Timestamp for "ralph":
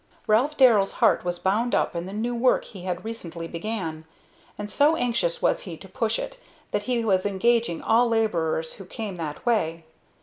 0.25-0.57